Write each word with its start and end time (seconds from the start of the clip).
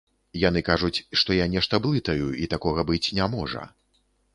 Яны 0.43 0.63
кажуць, 0.69 1.03
што 1.21 1.37
я 1.43 1.47
нешта 1.57 1.83
блытаю 1.85 2.27
і 2.43 2.51
такога 2.59 2.89
быць 2.93 3.07
не 3.21 3.33
можа. 3.37 3.73